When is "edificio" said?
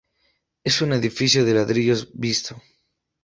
0.93-1.45